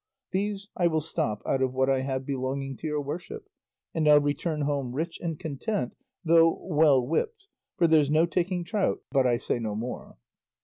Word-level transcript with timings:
These 0.31 0.67
I 0.75 0.87
will 0.87 0.99
stop 1.01 1.43
out 1.45 1.61
of 1.61 1.75
what 1.75 1.87
I 1.87 2.01
have 2.01 2.25
belonging 2.25 2.75
to 2.77 2.87
your 2.87 3.03
worship, 3.03 3.47
and 3.93 4.07
I'll 4.09 4.19
return 4.19 4.61
home 4.61 4.93
rich 4.93 5.19
and 5.21 5.37
content, 5.37 5.95
though 6.25 6.57
well 6.65 7.05
whipped, 7.05 7.49
for 7.77 7.85
'there's 7.85 8.09
no 8.09 8.25
taking 8.25 8.63
trout' 8.65 9.03
but 9.11 9.27
I 9.27 9.37
say 9.37 9.59
no 9.59 9.75
more." 9.75 10.17